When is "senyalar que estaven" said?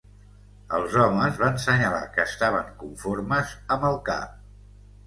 1.65-2.75